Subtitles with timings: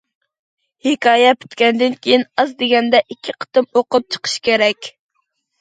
[0.85, 4.91] ھېكايە پۈتكەندىن كېيىن ئاز دېگەندە ئىككى قېتىم ئوقۇپ چىقىش كېرەك.